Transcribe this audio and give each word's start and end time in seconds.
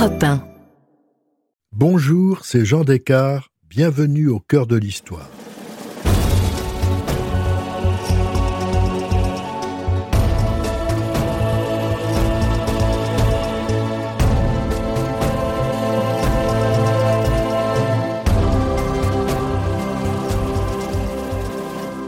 Europe 0.00 0.22
1. 0.22 0.42
Bonjour, 1.72 2.42
c'est 2.46 2.64
Jean 2.64 2.84
Descartes. 2.84 3.50
Bienvenue 3.68 4.28
au 4.28 4.40
cœur 4.40 4.66
de 4.66 4.76
l'histoire. 4.76 5.28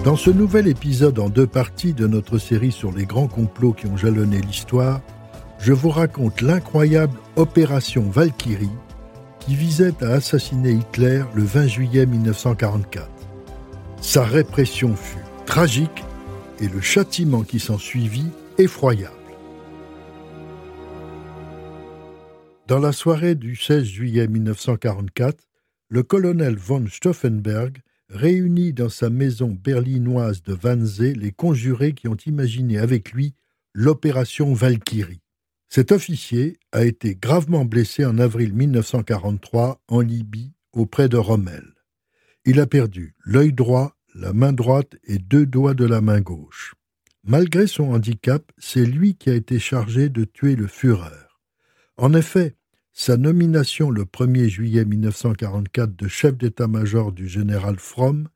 Dans 0.02 0.16
ce 0.16 0.30
nouvel 0.30 0.66
épisode 0.66 1.18
en 1.18 1.28
deux 1.28 1.46
parties 1.46 1.92
de 1.92 2.06
notre 2.06 2.38
série 2.38 2.72
sur 2.72 2.90
les 2.90 3.04
grands 3.04 3.28
complots 3.28 3.74
qui 3.74 3.86
ont 3.86 3.98
jalonné 3.98 4.40
l'histoire, 4.40 5.02
je 5.58 5.74
vous 5.74 5.90
raconte 5.90 6.40
l'incroyable 6.40 7.18
opération 7.36 8.02
Valkyrie 8.10 8.68
qui 9.40 9.54
visait 9.54 9.94
à 10.02 10.12
assassiner 10.12 10.72
Hitler 10.72 11.24
le 11.34 11.42
20 11.42 11.66
juillet 11.66 12.06
1944. 12.06 13.08
Sa 14.00 14.24
répression 14.24 14.94
fut 14.94 15.24
tragique 15.46 16.04
et 16.60 16.68
le 16.68 16.80
châtiment 16.80 17.42
qui 17.42 17.58
s'en 17.58 17.78
suivit 17.78 18.28
effroyable. 18.58 19.16
Dans 22.68 22.78
la 22.78 22.92
soirée 22.92 23.34
du 23.34 23.56
16 23.56 23.84
juillet 23.84 24.28
1944, 24.28 25.44
le 25.88 26.02
colonel 26.02 26.56
von 26.56 26.84
Stauffenberg 26.86 27.78
réunit 28.08 28.72
dans 28.72 28.88
sa 28.88 29.10
maison 29.10 29.48
berlinoise 29.48 30.42
de 30.42 30.56
Wannsee 30.62 31.14
les 31.14 31.32
conjurés 31.32 31.94
qui 31.94 32.08
ont 32.08 32.16
imaginé 32.26 32.78
avec 32.78 33.12
lui 33.12 33.34
l'opération 33.74 34.52
Valkyrie. 34.52 35.21
Cet 35.74 35.90
officier 35.90 36.58
a 36.72 36.84
été 36.84 37.14
gravement 37.14 37.64
blessé 37.64 38.04
en 38.04 38.18
avril 38.18 38.52
1943 38.52 39.80
en 39.88 40.00
Libye 40.00 40.52
auprès 40.74 41.08
de 41.08 41.16
Rommel. 41.16 41.64
Il 42.44 42.60
a 42.60 42.66
perdu 42.66 43.14
l'œil 43.24 43.54
droit, 43.54 43.96
la 44.14 44.34
main 44.34 44.52
droite 44.52 44.96
et 45.04 45.16
deux 45.16 45.46
doigts 45.46 45.72
de 45.72 45.86
la 45.86 46.02
main 46.02 46.20
gauche. 46.20 46.74
Malgré 47.24 47.66
son 47.66 47.84
handicap, 47.84 48.52
c'est 48.58 48.84
lui 48.84 49.14
qui 49.14 49.30
a 49.30 49.34
été 49.34 49.58
chargé 49.58 50.10
de 50.10 50.24
tuer 50.24 50.56
le 50.56 50.66
Führer. 50.66 51.26
En 51.96 52.12
effet, 52.12 52.54
sa 52.92 53.16
nomination 53.16 53.88
le 53.88 54.04
1er 54.04 54.48
juillet 54.48 54.84
1944 54.84 55.96
de 55.96 56.06
chef 56.06 56.36
d'état-major 56.36 57.12
du 57.12 57.28
général 57.28 57.78
Fromm 57.78 58.28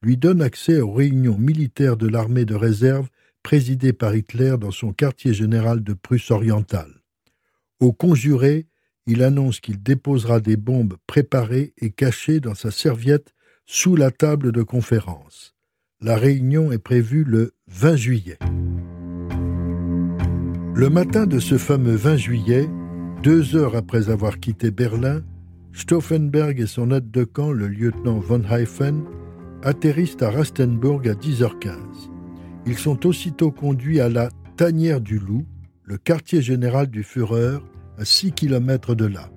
lui 0.00 0.16
donne 0.16 0.40
accès 0.40 0.80
aux 0.80 0.92
réunions 0.92 1.38
militaires 1.38 1.96
de 1.96 2.06
l'armée 2.06 2.44
de 2.44 2.54
réserve 2.54 3.08
présidé 3.44 3.92
par 3.92 4.16
Hitler 4.16 4.56
dans 4.58 4.72
son 4.72 4.92
quartier 4.92 5.32
général 5.32 5.84
de 5.84 5.92
Prusse 5.92 6.32
orientale. 6.32 7.02
Au 7.78 7.92
conjuré, 7.92 8.66
il 9.06 9.22
annonce 9.22 9.60
qu'il 9.60 9.80
déposera 9.80 10.40
des 10.40 10.56
bombes 10.56 10.96
préparées 11.06 11.74
et 11.78 11.90
cachées 11.90 12.40
dans 12.40 12.54
sa 12.54 12.72
serviette 12.72 13.34
sous 13.66 13.94
la 13.94 14.10
table 14.10 14.50
de 14.50 14.62
conférence. 14.62 15.54
La 16.00 16.16
réunion 16.16 16.72
est 16.72 16.78
prévue 16.78 17.22
le 17.22 17.52
20 17.68 17.96
juillet. 17.96 18.38
Le 20.74 20.88
matin 20.90 21.26
de 21.26 21.38
ce 21.38 21.58
fameux 21.58 21.94
20 21.94 22.16
juillet, 22.16 22.68
deux 23.22 23.56
heures 23.56 23.76
après 23.76 24.08
avoir 24.08 24.40
quitté 24.40 24.70
Berlin, 24.70 25.22
Stauffenberg 25.72 26.58
et 26.60 26.66
son 26.66 26.90
aide 26.90 27.10
de 27.10 27.24
camp, 27.24 27.52
le 27.52 27.68
lieutenant 27.68 28.20
von 28.20 28.42
Heifen, 28.50 29.04
atterrissent 29.62 30.22
à 30.22 30.30
Rastenburg 30.30 31.06
à 31.08 31.14
10h15. 31.14 32.13
Ils 32.66 32.78
sont 32.78 33.06
aussitôt 33.06 33.50
conduits 33.50 34.00
à 34.00 34.08
la 34.08 34.30
Tanière 34.56 35.00
du 35.00 35.18
Loup, 35.18 35.44
le 35.82 35.98
quartier 35.98 36.40
général 36.40 36.86
du 36.86 37.02
Führer, 37.02 37.58
à 37.98 38.04
6 38.04 38.32
km 38.32 38.94
de 38.94 39.04
là. 39.04 39.28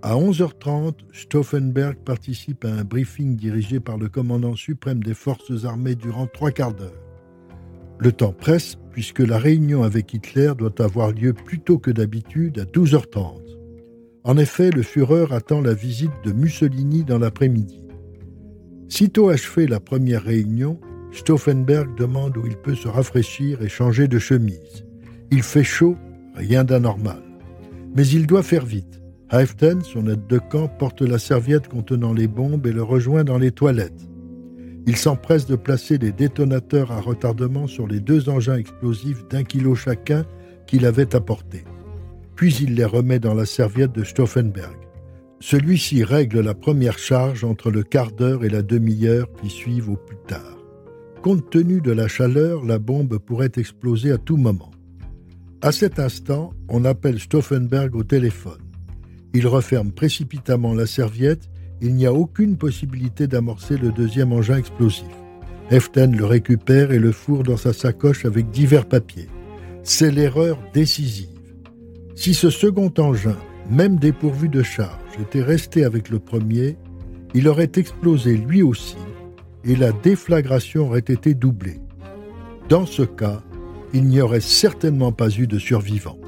À 0.00 0.14
11h30, 0.16 0.94
Stauffenberg 1.12 1.96
participe 1.98 2.64
à 2.64 2.72
un 2.72 2.84
briefing 2.84 3.36
dirigé 3.36 3.80
par 3.80 3.98
le 3.98 4.08
commandant 4.08 4.56
suprême 4.56 5.02
des 5.02 5.14
forces 5.14 5.64
armées 5.64 5.94
durant 5.94 6.26
trois 6.26 6.50
quarts 6.50 6.74
d'heure. 6.74 6.90
Le 7.98 8.10
temps 8.10 8.32
presse 8.32 8.76
puisque 8.90 9.20
la 9.20 9.38
réunion 9.38 9.82
avec 9.82 10.12
Hitler 10.12 10.52
doit 10.56 10.82
avoir 10.82 11.12
lieu 11.12 11.34
plus 11.34 11.60
tôt 11.60 11.78
que 11.78 11.90
d'habitude 11.90 12.58
à 12.58 12.64
12h30. 12.64 13.42
En 14.24 14.38
effet, 14.38 14.70
le 14.70 14.82
Führer 14.82 15.26
attend 15.32 15.60
la 15.60 15.74
visite 15.74 16.12
de 16.24 16.32
Mussolini 16.32 17.04
dans 17.04 17.18
l'après-midi. 17.18 17.84
Sitôt 18.88 19.28
achevée 19.28 19.66
la 19.66 19.80
première 19.80 20.22
réunion, 20.22 20.80
Stauffenberg 21.12 21.94
demande 21.96 22.36
où 22.38 22.46
il 22.46 22.56
peut 22.56 22.74
se 22.74 22.88
rafraîchir 22.88 23.62
et 23.62 23.68
changer 23.68 24.08
de 24.08 24.18
chemise. 24.18 24.84
Il 25.30 25.42
fait 25.42 25.64
chaud, 25.64 25.96
rien 26.34 26.64
d'anormal. 26.64 27.22
Mais 27.94 28.06
il 28.06 28.26
doit 28.26 28.42
faire 28.42 28.64
vite. 28.64 29.00
Haeften, 29.30 29.82
son 29.82 30.08
aide 30.08 30.26
de 30.26 30.38
camp, 30.38 30.68
porte 30.68 31.02
la 31.02 31.18
serviette 31.18 31.68
contenant 31.68 32.12
les 32.12 32.28
bombes 32.28 32.66
et 32.66 32.72
le 32.72 32.82
rejoint 32.82 33.24
dans 33.24 33.38
les 33.38 33.50
toilettes. 33.50 34.08
Il 34.86 34.96
s'empresse 34.96 35.46
de 35.46 35.56
placer 35.56 35.96
les 35.98 36.12
détonateurs 36.12 36.90
à 36.90 37.00
retardement 37.00 37.66
sur 37.66 37.86
les 37.86 38.00
deux 38.00 38.28
engins 38.28 38.56
explosifs 38.56 39.26
d'un 39.28 39.44
kilo 39.44 39.74
chacun 39.74 40.24
qu'il 40.66 40.86
avait 40.86 41.14
apportés. 41.14 41.64
Puis 42.34 42.54
il 42.56 42.74
les 42.74 42.84
remet 42.84 43.20
dans 43.20 43.34
la 43.34 43.46
serviette 43.46 43.92
de 43.92 44.04
Stauffenberg. 44.04 44.76
Celui-ci 45.40 46.04
règle 46.04 46.40
la 46.40 46.54
première 46.54 46.98
charge 46.98 47.44
entre 47.44 47.70
le 47.70 47.82
quart 47.82 48.12
d'heure 48.12 48.44
et 48.44 48.48
la 48.48 48.62
demi-heure 48.62 49.28
qui 49.40 49.50
suivent 49.50 49.90
au 49.90 49.96
plus 49.96 50.18
tard. 50.26 50.61
Compte 51.22 51.50
tenu 51.50 51.80
de 51.80 51.92
la 51.92 52.08
chaleur, 52.08 52.64
la 52.64 52.80
bombe 52.80 53.16
pourrait 53.18 53.52
exploser 53.56 54.10
à 54.10 54.18
tout 54.18 54.36
moment. 54.36 54.72
À 55.60 55.70
cet 55.70 56.00
instant, 56.00 56.52
on 56.68 56.84
appelle 56.84 57.20
Stauffenberg 57.20 57.94
au 57.94 58.02
téléphone. 58.02 58.58
Il 59.32 59.46
referme 59.46 59.92
précipitamment 59.92 60.74
la 60.74 60.84
serviette. 60.84 61.48
Il 61.80 61.94
n'y 61.94 62.06
a 62.06 62.12
aucune 62.12 62.56
possibilité 62.56 63.28
d'amorcer 63.28 63.76
le 63.76 63.92
deuxième 63.92 64.32
engin 64.32 64.56
explosif. 64.56 65.06
Heften 65.70 66.16
le 66.16 66.24
récupère 66.24 66.90
et 66.90 66.98
le 66.98 67.12
fourre 67.12 67.44
dans 67.44 67.56
sa 67.56 67.72
sacoche 67.72 68.24
avec 68.24 68.50
divers 68.50 68.86
papiers. 68.86 69.28
C'est 69.84 70.10
l'erreur 70.10 70.58
décisive. 70.74 71.28
Si 72.16 72.34
ce 72.34 72.50
second 72.50 72.92
engin, 72.98 73.38
même 73.70 73.96
dépourvu 73.96 74.48
de 74.48 74.64
charge, 74.64 74.98
était 75.20 75.42
resté 75.42 75.84
avec 75.84 76.08
le 76.08 76.18
premier, 76.18 76.76
il 77.32 77.46
aurait 77.46 77.70
explosé 77.76 78.36
lui 78.36 78.64
aussi 78.64 78.96
et 79.64 79.76
la 79.76 79.92
déflagration 79.92 80.88
aurait 80.88 80.98
été 81.00 81.34
doublée. 81.34 81.80
Dans 82.68 82.86
ce 82.86 83.02
cas, 83.02 83.42
il 83.92 84.04
n'y 84.04 84.20
aurait 84.20 84.40
certainement 84.40 85.12
pas 85.12 85.28
eu 85.30 85.46
de 85.46 85.58
survivants. 85.58 86.18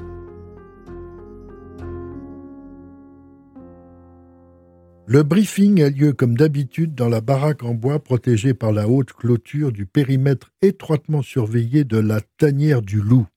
Le 5.07 5.21
briefing 5.21 5.83
a 5.83 5.89
lieu 5.89 6.13
comme 6.13 6.35
d'habitude 6.35 6.95
dans 6.95 7.09
la 7.09 7.21
baraque 7.21 7.63
en 7.63 7.75
bois 7.75 7.99
protégée 7.99 8.55
par 8.55 8.71
la 8.71 8.87
haute 8.87 9.13
clôture 9.13 9.71
du 9.71 9.85
périmètre 9.85 10.51
étroitement 10.63 11.21
surveillé 11.21 11.83
de 11.83 11.97
la 11.97 12.21
tanière 12.37 12.81
du 12.81 13.01
loup. 13.01 13.27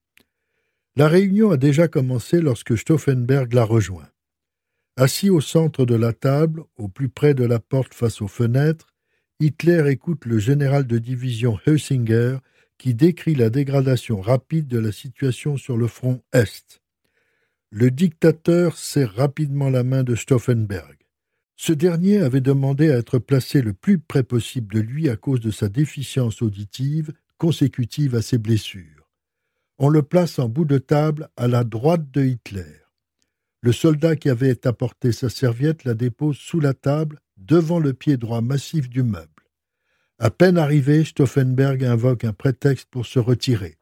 La 0.95 1.07
réunion 1.07 1.51
a 1.51 1.57
déjà 1.57 1.87
commencé 1.87 2.41
lorsque 2.41 2.75
Stauffenberg 2.75 3.53
la 3.53 3.63
rejoint. 3.63 4.09
Assis 4.97 5.29
au 5.29 5.41
centre 5.41 5.85
de 5.85 5.93
la 5.93 6.11
table, 6.11 6.63
au 6.75 6.87
plus 6.87 7.07
près 7.07 7.35
de 7.35 7.45
la 7.45 7.59
porte 7.59 7.93
face 7.93 8.21
aux 8.21 8.27
fenêtres, 8.27 8.87
Hitler 9.41 9.85
écoute 9.87 10.25
le 10.25 10.37
général 10.37 10.85
de 10.85 10.97
division 10.97 11.57
Heusinger 11.65 12.39
qui 12.77 12.93
décrit 12.93 13.35
la 13.35 13.49
dégradation 13.49 14.19
rapide 14.19 14.67
de 14.67 14.77
la 14.77 14.91
situation 14.91 15.55
sur 15.55 15.77
le 15.77 15.87
front 15.87 16.21
Est. 16.33 16.81
Le 17.69 17.89
dictateur 17.89 18.77
serre 18.77 19.15
rapidement 19.15 19.69
la 19.69 19.85
main 19.85 20.03
de 20.03 20.15
Stauffenberg. 20.15 20.97
Ce 21.55 21.71
dernier 21.71 22.17
avait 22.17 22.41
demandé 22.41 22.91
à 22.91 22.97
être 22.97 23.17
placé 23.17 23.61
le 23.61 23.71
plus 23.71 23.97
près 23.97 24.23
possible 24.23 24.75
de 24.75 24.81
lui 24.81 25.07
à 25.07 25.15
cause 25.15 25.39
de 25.39 25.51
sa 25.51 25.69
déficience 25.69 26.41
auditive 26.41 27.13
consécutive 27.37 28.15
à 28.15 28.21
ses 28.21 28.39
blessures. 28.39 29.09
On 29.77 29.87
le 29.87 30.03
place 30.03 30.37
en 30.39 30.49
bout 30.49 30.65
de 30.65 30.79
table 30.79 31.29
à 31.37 31.47
la 31.47 31.63
droite 31.63 32.11
de 32.11 32.25
Hitler. 32.25 32.81
Le 33.61 33.71
soldat 33.71 34.17
qui 34.17 34.27
avait 34.27 34.67
apporté 34.67 35.13
sa 35.13 35.29
serviette 35.29 35.85
la 35.85 35.93
dépose 35.93 36.35
sous 36.35 36.59
la 36.59 36.73
table 36.73 37.21
devant 37.49 37.79
le 37.79 37.93
pied 37.93 38.15
droit 38.15 38.41
massif 38.41 38.89
du 38.89 39.01
meuble. 39.01 39.27
À 40.19 40.29
peine 40.29 40.57
arrivé, 40.57 41.03
Stauffenberg 41.03 41.83
invoque 41.83 42.23
un 42.23 42.33
prétexte 42.33 42.87
pour 42.91 43.05
se 43.05 43.17
retirer. 43.17 43.77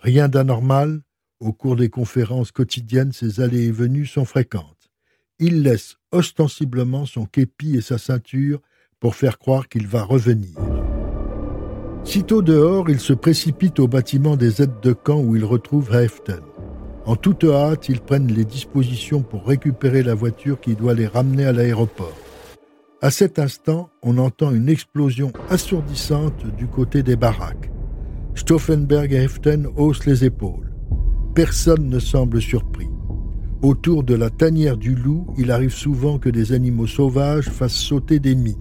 Rien 0.00 0.28
d'anormal, 0.28 1.02
au 1.40 1.52
cours 1.52 1.76
des 1.76 1.90
conférences 1.90 2.50
quotidiennes, 2.50 3.12
ses 3.12 3.40
allées 3.40 3.66
et 3.66 3.72
venues 3.72 4.06
sont 4.06 4.24
fréquentes. 4.24 4.90
Il 5.38 5.62
laisse 5.62 5.96
ostensiblement 6.10 7.06
son 7.06 7.26
képi 7.26 7.76
et 7.76 7.80
sa 7.80 7.98
ceinture 7.98 8.60
pour 8.98 9.14
faire 9.14 9.38
croire 9.38 9.68
qu'il 9.68 9.86
va 9.86 10.02
revenir. 10.02 10.58
Sitôt 12.02 12.42
dehors, 12.42 12.90
il 12.90 12.98
se 12.98 13.12
précipite 13.12 13.78
au 13.78 13.86
bâtiment 13.86 14.36
des 14.36 14.62
aides 14.62 14.80
de 14.82 14.92
camp 14.92 15.20
où 15.20 15.36
il 15.36 15.44
retrouve 15.44 15.94
Heften. 15.94 16.40
En 17.04 17.14
toute 17.14 17.44
hâte, 17.44 17.88
ils 17.88 18.00
prennent 18.00 18.32
les 18.32 18.44
dispositions 18.44 19.22
pour 19.22 19.46
récupérer 19.46 20.02
la 20.02 20.14
voiture 20.14 20.60
qui 20.60 20.74
doit 20.74 20.94
les 20.94 21.06
ramener 21.06 21.44
à 21.44 21.52
l'aéroport. 21.52 22.27
À 23.00 23.12
cet 23.12 23.38
instant, 23.38 23.90
on 24.02 24.18
entend 24.18 24.50
une 24.50 24.68
explosion 24.68 25.32
assourdissante 25.50 26.44
du 26.56 26.66
côté 26.66 27.04
des 27.04 27.14
baraques. 27.14 27.70
Stauffenberg 28.34 29.12
et 29.12 29.22
Heften 29.22 29.68
haussent 29.76 30.04
les 30.04 30.24
épaules. 30.24 30.72
Personne 31.32 31.88
ne 31.88 32.00
semble 32.00 32.42
surpris. 32.42 32.88
Autour 33.62 34.02
de 34.02 34.16
la 34.16 34.30
tanière 34.30 34.76
du 34.76 34.96
loup, 34.96 35.28
il 35.38 35.52
arrive 35.52 35.72
souvent 35.72 36.18
que 36.18 36.28
des 36.28 36.52
animaux 36.52 36.88
sauvages 36.88 37.48
fassent 37.48 37.72
sauter 37.72 38.18
des 38.18 38.34
mines. 38.34 38.56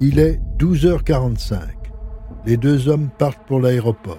Il 0.00 0.18
est 0.18 0.40
12h45. 0.58 1.56
Les 2.46 2.56
deux 2.56 2.88
hommes 2.88 3.10
partent 3.16 3.46
pour 3.46 3.60
l'aéroport. 3.60 4.18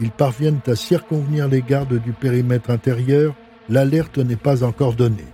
Ils 0.00 0.10
parviennent 0.10 0.60
à 0.66 0.76
circonvenir 0.76 1.48
les 1.48 1.62
gardes 1.62 1.98
du 2.02 2.12
périmètre 2.12 2.68
intérieur. 2.68 3.34
L'alerte 3.70 4.18
n'est 4.18 4.36
pas 4.36 4.64
encore 4.64 4.94
donnée. 4.94 5.32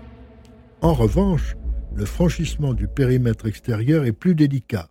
En 0.80 0.94
revanche, 0.94 1.56
le 1.96 2.04
franchissement 2.04 2.74
du 2.74 2.88
périmètre 2.88 3.46
extérieur 3.46 4.04
est 4.04 4.12
plus 4.12 4.34
délicat. 4.34 4.90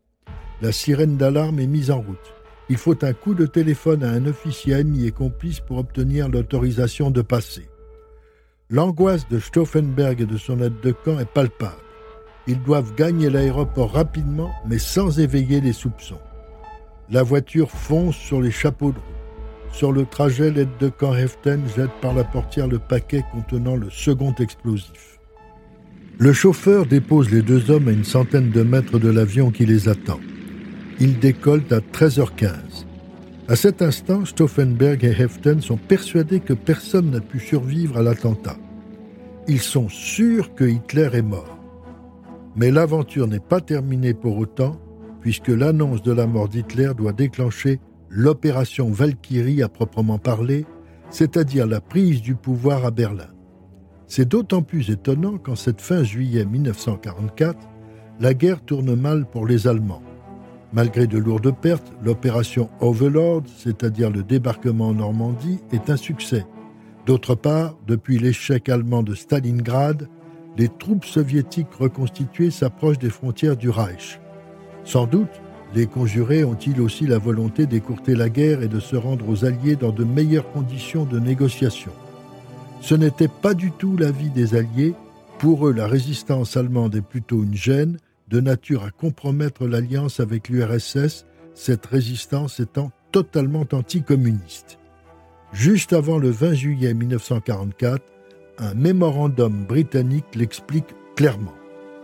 La 0.62 0.72
sirène 0.72 1.18
d'alarme 1.18 1.60
est 1.60 1.68
mise 1.68 1.92
en 1.92 2.02
route. 2.02 2.34
Il 2.68 2.78
faut 2.78 3.06
un 3.06 3.14
coup 3.14 3.36
de 3.36 3.46
téléphone 3.46 4.04
à 4.04 4.10
un 4.10 4.26
officier 4.26 4.74
ami 4.74 5.06
et 5.06 5.12
complice 5.12 5.60
pour 5.60 5.78
obtenir 5.78 6.30
l'autorisation 6.30 7.12
de 7.12 7.22
passer. 7.22 7.70
L'angoisse 8.72 9.30
de 9.30 9.38
Stauffenberg 9.38 10.22
et 10.22 10.26
de 10.26 10.38
son 10.38 10.60
aide 10.62 10.80
de 10.82 10.92
camp 10.92 11.20
est 11.20 11.32
palpable. 11.32 11.76
Ils 12.48 12.62
doivent 12.64 12.96
gagner 12.96 13.30
l'aéroport 13.30 13.92
rapidement, 13.92 14.52
mais 14.68 14.80
sans 14.80 15.20
éveiller 15.20 15.62
les 15.62 15.74
soupçons. 15.74 16.20
La 17.12 17.22
voiture 17.22 17.70
fonce 17.70 18.16
sur 18.16 18.42
les 18.42 18.50
chapeaux 18.50 18.92
de 18.92 18.98
roue. 18.98 19.72
Sur 19.72 19.92
le 19.92 20.06
trajet, 20.06 20.50
l'aide 20.50 20.78
de 20.80 20.90
camp 20.90 21.14
Heften 21.14 21.62
jette 21.76 21.94
par 22.02 22.16
la 22.16 22.24
portière 22.24 22.68
le 22.68 22.80
paquet 22.80 23.24
contenant 23.32 23.76
le 23.76 23.92
second 23.92 24.34
explosif. 24.40 25.15
Le 26.18 26.32
chauffeur 26.32 26.86
dépose 26.86 27.30
les 27.30 27.42
deux 27.42 27.70
hommes 27.70 27.90
à 27.90 27.92
une 27.92 28.06
centaine 28.06 28.50
de 28.50 28.64
mètres 28.64 29.00
de 29.00 29.10
l'avion 29.10 29.52
qui 29.52 29.66
les 29.66 29.90
attend. 29.90 30.22
Ils 31.02 31.20
décollent 31.20 31.66
à 31.72 31.80
13h15. 31.80 32.86
À 33.50 33.56
cet 33.58 33.82
instant, 33.82 34.24
Stauffenberg 34.24 35.04
et 35.04 35.10
Heften 35.10 35.60
sont 35.60 35.76
persuadés 35.76 36.40
que 36.40 36.54
personne 36.54 37.12
n'a 37.12 37.20
pu 37.20 37.40
survivre 37.42 37.98
à 37.98 38.02
l'attentat. 38.02 38.56
Ils 39.50 39.60
sont 39.60 39.90
sûrs 39.90 40.56
que 40.56 40.64
Hitler 40.64 41.10
est 41.12 41.22
mort. 41.22 41.58
Mais 42.56 42.72
l'aventure 42.72 43.28
n'est 43.28 43.42
pas 43.42 43.60
terminée 43.60 44.14
pour 44.14 44.38
autant, 44.38 44.80
puisque 45.20 45.50
l'annonce 45.50 46.02
de 46.02 46.14
la 46.14 46.28
mort 46.28 46.48
d'Hitler 46.48 46.92
doit 46.96 47.12
déclencher 47.12 47.82
l'opération 48.10 48.90
Valkyrie 48.90 49.62
à 49.62 49.68
proprement 49.68 50.18
parler, 50.18 50.66
c'est-à-dire 51.10 51.68
la 51.68 51.82
prise 51.82 52.22
du 52.22 52.36
pouvoir 52.36 52.86
à 52.86 52.92
Berlin. 52.92 53.35
C'est 54.08 54.28
d'autant 54.28 54.62
plus 54.62 54.92
étonnant 54.92 55.38
qu'en 55.38 55.56
cette 55.56 55.82
fin 55.82 56.04
juillet 56.04 56.46
1944, 56.46 57.58
la 58.20 58.34
guerre 58.34 58.62
tourne 58.62 58.96
mal 58.96 59.26
pour 59.26 59.48
les 59.48 59.68
Allemands. 59.68 60.04
Malgré 60.74 61.08
de 61.08 61.18
lourdes 61.18 61.56
pertes, 61.56 61.92
l'opération 62.04 62.70
Overlord, 62.82 63.44
c'est-à-dire 63.58 64.10
le 64.12 64.24
débarquement 64.24 64.90
en 64.90 64.94
Normandie, 64.94 65.60
est 65.72 65.90
un 65.90 65.98
succès. 65.98 66.46
D'autre 67.06 67.36
part, 67.36 67.76
depuis 67.88 68.20
l'échec 68.20 68.70
allemand 68.70 69.04
de 69.04 69.16
Stalingrad, 69.16 70.08
les 70.58 70.70
troupes 70.70 71.06
soviétiques 71.06 71.74
reconstituées 71.78 72.52
s'approchent 72.52 73.00
des 73.00 73.10
frontières 73.10 73.58
du 73.58 73.70
Reich. 73.70 74.20
Sans 74.84 75.08
doute, 75.08 75.42
les 75.74 75.88
conjurés 75.88 76.44
ont-ils 76.44 76.80
aussi 76.80 77.08
la 77.08 77.18
volonté 77.18 77.66
d'écourter 77.66 78.16
la 78.16 78.30
guerre 78.30 78.62
et 78.62 78.68
de 78.68 78.80
se 78.80 78.96
rendre 78.96 79.28
aux 79.28 79.46
Alliés 79.46 79.76
dans 79.76 79.92
de 79.92 80.04
meilleures 80.04 80.52
conditions 80.52 81.06
de 81.06 81.20
négociation. 81.20 81.92
Ce 82.82 82.96
n'était 82.96 83.28
pas 83.28 83.54
du 83.54 83.72
tout 83.72 83.98
l'avis 83.98 84.30
des 84.30 84.56
Alliés. 84.56 84.94
Pour 85.40 85.68
eux, 85.68 85.74
la 85.74 85.88
résistance 85.88 86.56
allemande 86.56 86.96
est 86.96 87.02
plutôt 87.02 87.44
une 87.44 87.56
gêne, 87.56 87.98
de 88.28 88.40
nature 88.40 88.84
à 88.84 88.92
compromettre 88.92 89.68
l'alliance 89.68 90.20
avec 90.20 90.50
l'URSS, 90.50 91.26
cette 91.54 91.86
résistance 91.86 92.60
étant 92.60 92.92
totalement 93.12 93.66
anticommuniste. 93.72 94.78
Juste 95.54 95.94
avant 95.94 96.18
le 96.18 96.30
20 96.30 96.54
juillet 96.54 96.94
1944, 96.94 98.04
un 98.58 98.74
mémorandum 98.74 99.66
britannique 99.66 100.36
l'explique 100.36 100.96
clairement. 101.16 101.54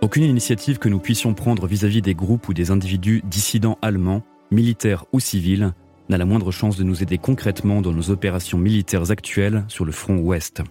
Aucune 0.01 0.23
initiative 0.23 0.79
que 0.79 0.89
nous 0.89 0.99
puissions 0.99 1.33
prendre 1.33 1.67
vis-à-vis 1.67 2.01
des 2.01 2.15
groupes 2.15 2.47
ou 2.47 2.53
des 2.53 2.71
individus 2.71 3.21
dissidents 3.29 3.77
allemands, 3.81 4.23
militaires 4.51 5.05
ou 5.13 5.19
civils, 5.19 5.73
n'a 6.11 6.17
la 6.17 6.25
moindre 6.25 6.51
chance 6.51 6.77
de 6.77 6.83
nous 6.83 7.01
aider 7.01 7.17
concrètement 7.17 7.81
dans 7.81 7.93
nos 7.93 8.09
opérations 8.09 8.57
militaires 8.57 9.11
actuelles 9.11 9.63
sur 9.69 9.85
le 9.85 9.93
front 9.93 10.17
ouest. 10.17 10.61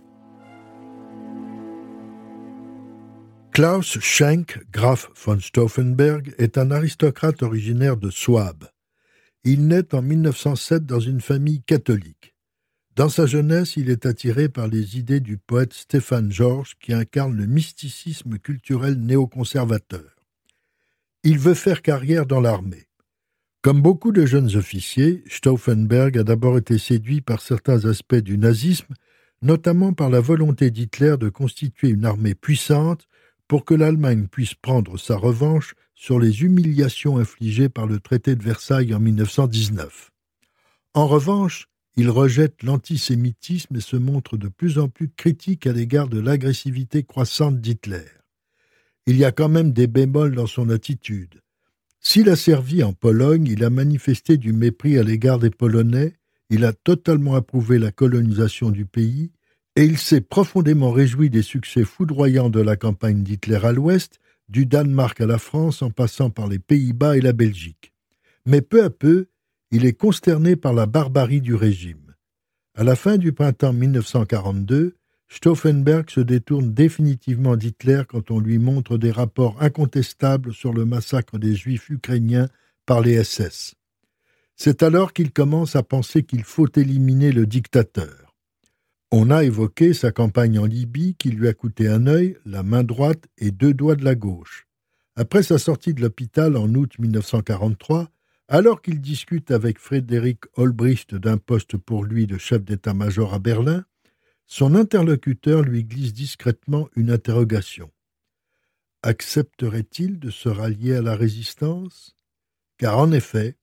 Klaus 3.53 3.99
Schenk, 4.01 4.61
Graf 4.71 5.09
von 5.25 5.41
Stauffenberg, 5.41 6.35
est 6.39 6.59
un 6.59 6.71
aristocrate 6.71 7.43
originaire 7.43 7.97
de 7.97 8.11
Souabe. 8.11 8.69
Il 9.43 9.67
naît 9.67 9.95
en 9.95 10.03
1907 10.03 10.85
dans 10.85 11.01
une 11.01 11.23
famille 11.23 11.63
catholique. 11.63 12.35
Dans 12.95 13.09
sa 13.09 13.25
jeunesse, 13.25 13.79
il 13.79 13.89
est 13.89 14.05
attiré 14.05 14.51
par 14.51 14.69
les 14.69 14.99
idées 14.99 15.21
du 15.21 15.39
poète 15.39 15.73
Stéphane 15.73 16.31
Georges 16.31 16.77
qui 16.79 16.93
incarne 16.93 17.35
le 17.35 17.47
mysticisme 17.47 18.39
culturel 18.39 19.01
néoconservateur. 19.01 20.17
Il 21.25 21.39
veut 21.39 21.55
faire 21.55 21.81
carrière 21.81 22.27
dans 22.27 22.41
l'armée. 22.41 22.90
Comme 23.63 23.83
beaucoup 23.83 24.11
de 24.11 24.25
jeunes 24.25 24.57
officiers, 24.57 25.23
Stauffenberg 25.29 26.17
a 26.17 26.23
d'abord 26.23 26.57
été 26.57 26.79
séduit 26.79 27.21
par 27.21 27.43
certains 27.43 27.85
aspects 27.85 28.15
du 28.15 28.39
nazisme, 28.39 28.95
notamment 29.43 29.93
par 29.93 30.09
la 30.09 30.21
volonté 30.21 30.71
d'Hitler 30.71 31.17
de 31.21 31.29
constituer 31.29 31.91
une 31.91 32.07
armée 32.07 32.35
puissante 32.35 33.07
pour 33.49 33.67
que 33.67 33.75
l'Allemagne 33.75 34.29
puisse 34.29 34.55
prendre 34.55 34.97
sa 34.97 35.19
revanche 35.19 35.75
sur 35.95 36.19
les 36.19 36.41
humiliations 36.43 37.19
infligées 37.19 37.69
par 37.69 37.87
le 37.87 38.01
traité 38.01 38.35
de 38.35 38.43
Versailles 38.43 38.95
en 38.95 39.01
1919. 39.01 40.11
En 40.95 41.07
revanche, 41.07 41.69
il 41.97 42.09
rejette 42.09 42.63
l'antisémitisme 42.63 43.77
et 43.77 43.83
se 43.83 43.97
montre 43.97 44.39
de 44.39 44.49
plus 44.49 44.79
en 44.79 44.89
plus 44.89 45.11
critique 45.11 45.67
à 45.67 45.75
l'égard 45.75 46.09
de 46.09 46.19
l'agressivité 46.19 47.03
croissante 47.03 47.61
d'Hitler. 47.61 48.07
Il 49.05 49.19
y 49.19 49.27
a 49.27 49.33
quand 49.33 49.51
même 49.51 49.73
des 49.73 49.87
bémols 49.87 50.35
dans 50.35 50.47
son 50.47 50.71
attitude. 50.71 51.43
S'il 52.01 52.31
a 52.31 52.37
servi 52.37 52.83
en 52.83 52.95
Pologne, 52.95 53.47
il 53.47 53.63
a 53.63 53.71
manifesté 53.71 54.39
du 54.39 54.55
mépris 54.55 54.99
à 54.99 55.03
l'égard 55.03 55.39
des 55.39 55.51
Polonais, 55.51 56.15
il 56.49 56.65
a 56.65 56.73
totalement 56.73 57.35
approuvé 57.35 57.79
la 57.79 57.93
colonisation 57.93 58.71
du 58.71 58.87
pays, 58.87 59.31
et 59.77 59.85
il 59.85 59.99
s'est 59.99 60.23
profondément 60.23 60.91
réjoui 60.91 61.31
des 61.31 61.43
succès 61.43 61.85
foudroyants 61.85 62.51
de 62.51 62.61
la 62.61 62.77
campagne 62.77 63.23
d'Hitler 63.23 63.61
à 63.65 63.73
l'ouest, 63.73 64.19
du 64.49 64.67
Danemark 64.67 65.21
à 65.21 65.27
la 65.27 65.39
France 65.39 65.83
en 65.83 65.91
passant 65.91 66.31
par 66.31 66.49
les 66.49 66.59
Pays-Bas 66.59 67.17
et 67.17 67.21
la 67.21 67.33
Belgique. 67.33 67.93
Mais 68.47 68.63
peu 68.63 68.83
à 68.83 68.91
peu, 68.91 69.29
il 69.71 69.85
est 69.85 69.93
consterné 69.93 70.57
par 70.57 70.73
la 70.73 70.87
barbarie 70.87 71.41
du 71.41 71.55
régime. 71.55 72.17
À 72.75 72.83
la 72.83 72.97
fin 72.97 73.19
du 73.19 73.33
printemps 73.33 73.73
1942, 73.73 74.97
Stauffenberg 75.33 76.11
se 76.11 76.21
détourne 76.21 76.75
définitivement 76.75 77.57
d'Hitler 77.57 78.03
quand 78.09 78.33
on 78.33 78.41
lui 78.41 78.59
montre 78.59 78.99
des 78.99 79.13
rapports 79.13 79.63
incontestables 79.63 80.53
sur 80.53 80.75
le 80.75 80.85
massacre 80.85 81.39
des 81.39 81.55
Juifs 81.55 81.89
ukrainiens 81.89 82.49
par 82.85 83.01
les 83.01 83.23
SS. 83.23 83.77
C'est 84.57 84.83
alors 84.83 85.13
qu'il 85.13 85.33
commence 85.33 85.77
à 85.77 85.85
penser 85.85 86.25
qu'il 86.25 86.43
faut 86.43 86.69
éliminer 86.77 87.31
le 87.31 87.47
dictateur. 87.47 88.35
On 89.13 89.31
a 89.31 89.45
évoqué 89.45 89.95
sa 89.95 90.11
campagne 90.11 90.59
en 90.59 90.67
Libye 90.67 91.15
qui 91.15 91.31
lui 91.31 91.49
a 91.49 91.55
coûté 91.55 91.87
un 91.89 92.09
œil, 92.09 92.37
la 92.45 92.63
main 92.65 92.83
droite 92.83 93.25
et 93.39 93.53
deux 93.53 93.73
doigts 93.73 93.97
de 93.97 94.05
la 94.05 94.17
gauche. 94.17 94.67
Après 95.15 95.45
sa 95.45 95.59
sortie 95.59 95.95
de 95.95 96.01
l'hôpital 96.01 96.57
en 96.57 96.75
août 96.75 96.99
1943, 96.99 98.11
alors 98.49 98.83
qu'il 98.83 99.01
discute 99.01 99.53
avec 99.53 99.79
Frédéric 99.79 100.41
Olbricht 100.57 101.15
d'un 101.15 101.39
poste 101.39 101.77
pour 101.77 102.05
lui 102.05 102.27
de 102.27 102.37
chef 102.37 102.65
d'état-major 102.65 103.33
à 103.33 103.39
Berlin, 103.39 103.85
son 104.51 104.75
interlocuteur 104.75 105.63
lui 105.63 105.85
glisse 105.85 106.13
discrètement 106.13 106.89
une 106.97 107.13
interrogation. 107.13 107.93
Accepterait-il 109.05 110.19
de 110.19 110.31
se 110.31 110.49
rallier 110.49 110.97
à 110.97 111.03
la 111.03 111.15
résistance? 111.15 112.17
Car 112.77 112.99
en 112.99 113.13
effet, 113.13 113.55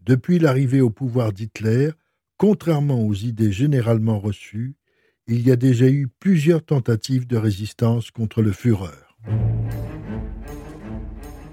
depuis 0.00 0.40
l'arrivée 0.40 0.80
au 0.80 0.90
pouvoir 0.90 1.32
d'Hitler, 1.32 1.92
contrairement 2.38 3.06
aux 3.06 3.14
idées 3.14 3.52
généralement 3.52 4.18
reçues, 4.18 4.74
il 5.28 5.46
y 5.46 5.52
a 5.52 5.56
déjà 5.56 5.86
eu 5.86 6.08
plusieurs 6.08 6.64
tentatives 6.64 7.28
de 7.28 7.36
résistance 7.36 8.10
contre 8.10 8.42
le 8.42 8.50
Führer. 8.50 8.90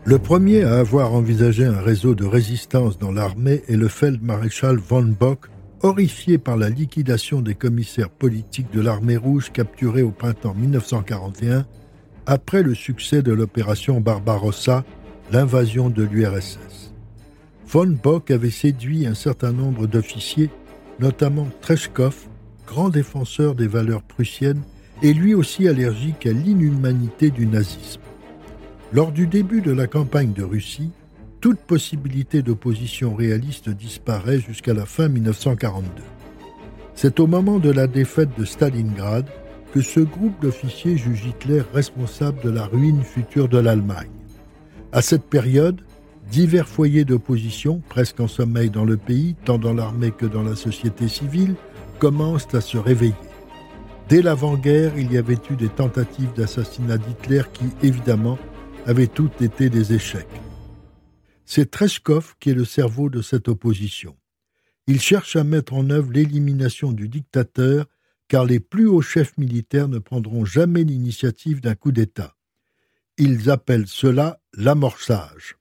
Le 0.03 0.17
premier 0.17 0.63
à 0.63 0.79
avoir 0.79 1.13
envisagé 1.13 1.63
un 1.63 1.79
réseau 1.79 2.15
de 2.15 2.25
résistance 2.25 2.98
dans 2.98 3.12
l'armée 3.12 3.62
est 3.67 3.77
le 3.77 3.88
feldmaréchal 3.88 4.77
von 4.77 5.03
Bock, 5.03 5.46
horrifié 5.81 6.38
par 6.38 6.57
la 6.57 6.69
liquidation 6.69 7.41
des 7.41 7.55
commissaires 7.55 8.09
politiques 8.09 8.71
de 8.71 8.81
l'armée 8.81 9.17
rouge 9.17 9.51
capturés 9.51 10.01
au 10.01 10.12
printemps 10.12 10.53
1941 10.53 11.65
après 12.25 12.63
le 12.63 12.75
succès 12.75 13.21
de 13.21 13.31
l'opération 13.31 14.01
Barbarossa, 14.01 14.83
l'invasion 15.31 15.89
de 15.89 16.03
l'URSS. 16.03 16.93
Von 17.67 17.98
Bock 18.01 18.31
avait 18.31 18.50
séduit 18.50 19.07
un 19.07 19.13
certain 19.13 19.51
nombre 19.51 19.88
d'officiers, 19.88 20.50
notamment 21.00 21.48
Treshkov, 21.62 22.27
grand 22.67 22.89
défenseur 22.89 23.55
des 23.55 23.67
valeurs 23.67 24.03
prussiennes 24.03 24.62
et 25.01 25.13
lui 25.13 25.33
aussi 25.33 25.67
allergique 25.67 26.25
à 26.25 26.33
l'inhumanité 26.33 27.31
du 27.31 27.45
nazisme. 27.45 28.01
Lors 28.91 29.12
du 29.12 29.27
début 29.27 29.62
de 29.62 29.71
la 29.71 29.88
campagne 29.88 30.33
de 30.33 30.43
Russie, 30.43 30.91
toute 31.41 31.60
possibilité 31.60 32.41
d'opposition 32.41 33.15
réaliste 33.15 33.69
disparaît 33.69 34.39
jusqu'à 34.39 34.74
la 34.74 34.86
fin 34.86 35.08
1942. 35.08 36.03
C'est 36.96 37.19
au 37.19 37.27
moment 37.27 37.60
de 37.60 37.72
la 37.72 37.88
défaite 37.88 38.29
de 38.38 38.43
Stalingrad 38.43 39.25
que 39.74 39.81
ce 39.81 40.01
groupe 40.01 40.41
d'officiers 40.41 40.98
juge 40.98 41.25
Hitler 41.25 41.63
responsable 41.74 42.41
de 42.41 42.50
la 42.50 42.65
ruine 42.65 43.03
future 43.03 43.48
de 43.48 43.58
l'Allemagne. 43.58 44.10
À 44.91 45.01
cette 45.01 45.24
période, 45.24 45.79
divers 46.29 46.67
foyers 46.67 47.05
d'opposition, 47.05 47.81
presque 47.88 48.19
en 48.19 48.27
sommeil 48.27 48.69
dans 48.69 48.86
le 48.86 48.98
pays, 48.98 49.36
tant 49.46 49.58
dans 49.58 49.74
l'armée 49.74 50.12
que 50.12 50.25
dans 50.25 50.43
la 50.43 50.55
société 50.55 51.08
civile, 51.08 51.55
commencent 52.00 52.53
à 52.53 52.62
se 52.62 52.77
réveiller. 52.77 53.13
Dès 54.10 54.22
l'avant-guerre, 54.22 54.98
il 54.98 55.13
y 55.13 55.17
avait 55.17 55.38
eu 55.50 55.55
des 55.55 55.69
tentatives 55.69 56.34
d'assassinat 56.36 56.98
d'Hitler 56.98 57.43
qui, 57.53 57.65
évidemment, 57.84 58.39
avaient 58.88 59.08
toutes 59.08 59.41
été 59.41 59.69
des 59.69 59.93
échecs. 59.93 60.27
C'est 61.51 61.72
Treshkov 61.72 62.36
qui 62.39 62.51
est 62.51 62.53
le 62.53 62.63
cerveau 62.63 63.10
de 63.10 63.24
cette 63.24 63.48
opposition. 63.48 64.15
Il 64.86 65.01
cherche 65.01 65.36
à 65.36 65.44
mettre 65.44 65.74
en 65.74 65.89
œuvre 65.89 66.12
l'élimination 66.12 66.91
du 66.91 67.10
dictateur 67.10 67.88
car 68.27 68.46
les 68.46 68.60
plus 68.60 68.86
hauts 68.86 69.01
chefs 69.01 69.36
militaires 69.36 69.88
ne 69.88 69.98
prendront 69.98 70.46
jamais 70.46 70.84
l'initiative 70.84 71.60
d'un 71.60 71.74
coup 71.74 71.91
d'État. 71.91 72.36
Ils 73.18 73.50
appellent 73.50 73.88
cela 73.88 74.39
l'amorçage. 74.53 75.58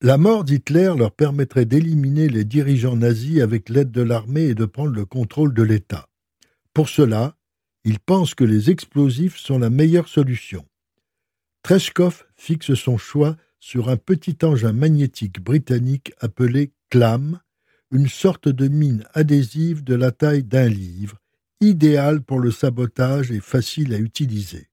La 0.00 0.16
mort 0.16 0.44
d'Hitler 0.44 0.92
leur 0.96 1.10
permettrait 1.10 1.64
d'éliminer 1.64 2.28
les 2.28 2.44
dirigeants 2.44 2.94
nazis 2.94 3.40
avec 3.40 3.68
l'aide 3.68 3.90
de 3.90 4.02
l'armée 4.02 4.44
et 4.44 4.54
de 4.54 4.64
prendre 4.64 4.94
le 4.94 5.06
contrôle 5.06 5.52
de 5.52 5.64
l'État. 5.64 6.06
Pour 6.72 6.88
cela, 6.88 7.36
ils 7.82 7.98
pensent 7.98 8.36
que 8.36 8.44
les 8.44 8.70
explosifs 8.70 9.38
sont 9.38 9.58
la 9.58 9.70
meilleure 9.70 10.06
solution. 10.06 10.64
Treshkov 11.64 12.26
fixe 12.36 12.74
son 12.74 12.96
choix 12.96 13.36
sur 13.60 13.90
un 13.90 13.96
petit 13.96 14.38
engin 14.42 14.72
magnétique 14.72 15.40
britannique 15.40 16.12
appelé 16.18 16.72
CLAM, 16.88 17.40
une 17.92 18.08
sorte 18.08 18.48
de 18.48 18.68
mine 18.68 19.04
adhésive 19.12 19.84
de 19.84 19.94
la 19.94 20.10
taille 20.10 20.42
d'un 20.42 20.68
livre, 20.68 21.18
idéal 21.60 22.22
pour 22.22 22.40
le 22.40 22.50
sabotage 22.50 23.30
et 23.30 23.40
facile 23.40 23.92
à 23.94 23.98
utiliser. 23.98 24.68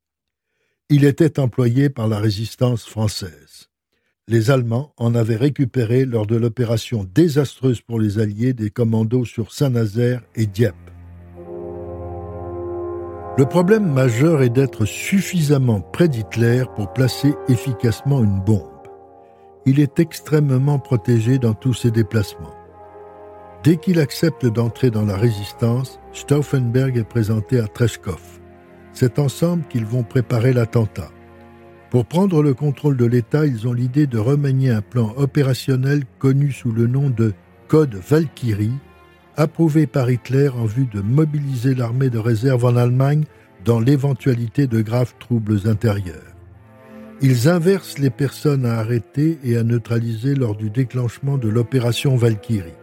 Il 0.90 1.04
était 1.04 1.40
employé 1.40 1.90
par 1.90 2.08
la 2.08 2.18
résistance 2.18 2.86
française. 2.86 3.68
Les 4.30 4.52
Allemands 4.52 4.94
en 4.98 5.16
avaient 5.16 5.36
récupéré 5.36 6.06
lors 6.06 6.26
de 6.26 6.36
l'opération 6.36 7.06
désastreuse 7.14 7.82
pour 7.82 8.00
les 8.00 8.20
Alliés 8.20 8.54
des 8.54 8.70
commandos 8.70 9.26
sur 9.26 9.54
Saint-Nazaire 9.54 10.22
et 10.36 10.46
Dieppe. 10.46 10.76
Le 13.38 13.46
problème 13.46 13.92
majeur 13.92 14.42
est 14.42 14.50
d'être 14.50 14.86
suffisamment 14.86 15.82
près 15.82 16.08
d'Hitler 16.08 16.64
pour 16.76 16.92
placer 16.92 17.36
efficacement 17.48 18.24
une 18.24 18.42
bombe. 18.42 18.77
Il 19.70 19.82
est 19.82 20.00
extrêmement 20.00 20.80
protégé 20.80 21.40
dans 21.40 21.54
tous 21.54 21.74
ses 21.74 21.92
déplacements. 21.92 22.56
Dès 23.66 23.76
qu'il 23.76 24.00
accepte 24.00 24.46
d'entrer 24.46 24.92
dans 24.92 25.04
la 25.04 25.18
résistance, 25.18 26.00
Stauffenberg 26.14 26.98
est 26.98 27.04
présenté 27.04 27.60
à 27.60 27.68
Treshkov. 27.68 28.22
C'est 28.94 29.20
ensemble 29.20 29.66
qu'ils 29.68 29.86
vont 29.86 30.04
préparer 30.04 30.54
l'attentat. 30.54 31.12
Pour 31.90 32.06
prendre 32.06 32.42
le 32.42 32.54
contrôle 32.54 32.96
de 32.96 33.04
l'État, 33.04 33.46
ils 33.46 33.68
ont 33.68 33.74
l'idée 33.74 34.08
de 34.08 34.18
remanier 34.18 34.70
un 34.70 34.82
plan 34.82 35.14
opérationnel 35.18 36.04
connu 36.18 36.54
sous 36.54 36.72
le 36.72 36.88
nom 36.88 37.10
de 37.10 37.34
Code 37.68 37.96
Valkyrie, 37.96 38.72
approuvé 39.36 39.86
par 39.86 40.10
Hitler 40.10 40.48
en 40.48 40.64
vue 40.64 40.88
de 40.94 41.02
mobiliser 41.02 41.76
l'armée 41.76 42.10
de 42.10 42.20
réserve 42.20 42.64
en 42.64 42.78
Allemagne 42.78 43.26
dans 43.66 43.82
l'éventualité 43.82 44.66
de 44.66 44.80
graves 44.82 45.16
troubles 45.20 45.68
intérieurs. 45.68 46.37
Ils 47.22 47.50
inversent 47.50 47.98
les 47.98 48.10
personnes 48.10 48.66
à 48.66 48.76
arrêter 48.78 49.40
et 49.44 49.58
à 49.58 49.64
neutraliser 49.64 50.36
lors 50.36 50.56
du 50.56 50.70
déclenchement 50.70 51.38
de 51.38 51.50
l'opération 51.50 52.16
Valkyrie 52.16 52.74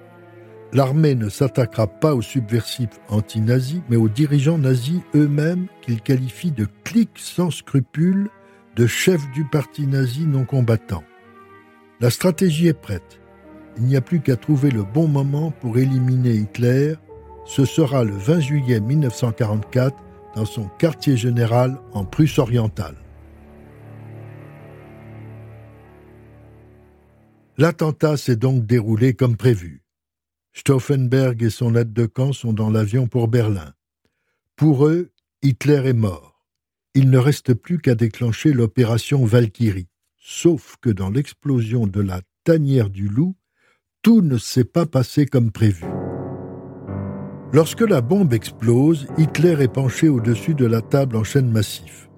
l'armée 0.74 1.14
ne 1.14 1.28
s'attaquera 1.28 1.86
pas 1.86 2.14
aux 2.14 2.22
subversifs 2.22 3.00
anti-nazis, 3.08 3.80
mais 3.88 3.96
aux 3.96 4.08
dirigeants 4.08 4.58
nazis 4.58 5.00
eux-mêmes 5.14 5.68
qu'ils 5.80 6.02
qualifient 6.02 6.50
de 6.50 6.66
cliques 6.82 7.10
sans 7.16 7.50
scrupules, 7.50 8.28
de 8.76 8.86
chefs 8.86 9.30
du 9.32 9.44
parti 9.44 9.86
nazi 9.86 10.26
non 10.26 10.44
combattant. 10.44 11.04
La 12.00 12.10
stratégie 12.10 12.66
est 12.66 12.78
prête. 12.78 13.20
Il 13.78 13.84
n'y 13.84 13.96
a 13.96 14.00
plus 14.00 14.20
qu'à 14.20 14.36
trouver 14.36 14.70
le 14.70 14.82
bon 14.82 15.06
moment 15.06 15.52
pour 15.52 15.78
éliminer 15.78 16.34
Hitler. 16.34 16.94
Ce 17.46 17.64
sera 17.64 18.04
le 18.04 18.14
20 18.14 18.40
juillet 18.40 18.80
1944 18.80 19.96
dans 20.34 20.44
son 20.44 20.64
quartier 20.78 21.16
général 21.16 21.78
en 21.92 22.04
Prusse 22.04 22.38
orientale. 22.38 22.96
L'attentat 27.56 28.16
s'est 28.16 28.36
donc 28.36 28.66
déroulé 28.66 29.14
comme 29.14 29.36
prévu. 29.36 29.84
Stauffenberg 30.54 31.40
et 31.42 31.50
son 31.50 31.76
aide 31.76 31.92
de 31.92 32.06
camp 32.06 32.32
sont 32.32 32.52
dans 32.52 32.70
l'avion 32.70 33.06
pour 33.06 33.28
Berlin. 33.28 33.74
Pour 34.56 34.86
eux, 34.86 35.12
Hitler 35.42 35.82
est 35.86 35.92
mort. 35.92 36.46
Il 36.94 37.10
ne 37.10 37.18
reste 37.18 37.54
plus 37.54 37.78
qu'à 37.78 37.94
déclencher 37.94 38.52
l'opération 38.52 39.24
Valkyrie. 39.24 39.88
Sauf 40.16 40.76
que 40.80 40.90
dans 40.90 41.10
l'explosion 41.10 41.86
de 41.86 42.00
la 42.00 42.22
tanière 42.44 42.90
du 42.90 43.08
loup, 43.08 43.36
tout 44.02 44.20
ne 44.20 44.38
s'est 44.38 44.64
pas 44.64 44.86
passé 44.86 45.26
comme 45.26 45.52
prévu. 45.52 45.84
Lorsque 47.52 47.82
la 47.82 48.00
bombe 48.00 48.32
explose, 48.32 49.06
Hitler 49.16 49.62
est 49.62 49.72
penché 49.72 50.08
au-dessus 50.08 50.54
de 50.54 50.66
la 50.66 50.82
table 50.82 51.14
en 51.16 51.24
chêne 51.24 51.50
massif. 51.50 52.08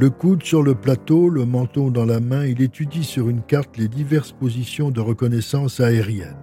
Le 0.00 0.08
coude 0.08 0.42
sur 0.42 0.62
le 0.62 0.74
plateau, 0.74 1.28
le 1.28 1.44
menton 1.44 1.90
dans 1.90 2.06
la 2.06 2.20
main, 2.20 2.46
il 2.46 2.62
étudie 2.62 3.04
sur 3.04 3.28
une 3.28 3.42
carte 3.42 3.76
les 3.76 3.86
diverses 3.86 4.32
positions 4.32 4.90
de 4.90 5.02
reconnaissance 5.02 5.78
aérienne. 5.78 6.38